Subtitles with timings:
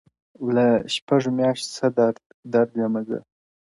[0.55, 2.17] له شپږو مياشتو څه درد
[2.53, 3.19] ؛درد يمه زه؛